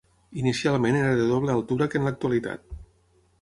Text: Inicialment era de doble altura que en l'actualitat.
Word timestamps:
Inicialment 0.43 0.97
era 1.01 1.11
de 1.19 1.27
doble 1.33 1.53
altura 1.57 1.89
que 1.93 2.01
en 2.03 2.09
l'actualitat. 2.09 2.67